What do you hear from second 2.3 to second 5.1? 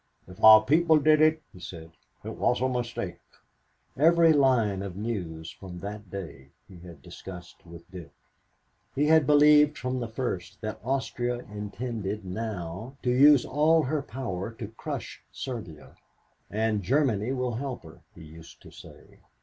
was a mistake." Every line of